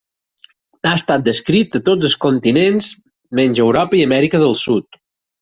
Ha 0.87 0.93
estat 0.99 1.27
descrit 1.27 1.77
a 1.79 1.81
tots 1.89 2.07
els 2.09 2.15
continents 2.25 2.89
menys 3.41 3.61
a 3.63 3.65
Europa 3.67 4.01
i 4.01 4.03
Amèrica 4.09 4.43
del 4.47 4.59
Sud. 4.65 5.01